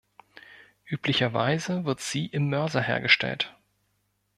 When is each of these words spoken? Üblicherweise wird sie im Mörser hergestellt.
Üblicherweise 0.87 1.85
wird 1.85 1.99
sie 1.99 2.25
im 2.25 2.49
Mörser 2.49 2.81
hergestellt. 2.81 3.55